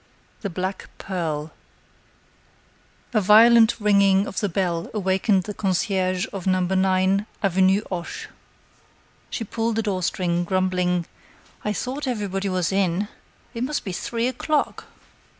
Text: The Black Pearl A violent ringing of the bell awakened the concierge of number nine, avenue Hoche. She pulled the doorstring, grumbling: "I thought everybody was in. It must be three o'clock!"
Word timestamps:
The 0.41 0.49
Black 0.49 0.89
Pearl 0.97 1.51
A 3.13 3.21
violent 3.21 3.79
ringing 3.79 4.25
of 4.25 4.39
the 4.39 4.49
bell 4.49 4.89
awakened 4.95 5.43
the 5.43 5.53
concierge 5.53 6.25
of 6.33 6.47
number 6.47 6.75
nine, 6.75 7.27
avenue 7.43 7.83
Hoche. 7.91 8.27
She 9.29 9.43
pulled 9.43 9.75
the 9.75 9.83
doorstring, 9.83 10.43
grumbling: 10.43 11.05
"I 11.63 11.71
thought 11.73 12.07
everybody 12.07 12.49
was 12.49 12.71
in. 12.71 13.09
It 13.53 13.63
must 13.63 13.85
be 13.85 13.91
three 13.91 14.27
o'clock!" 14.27 14.85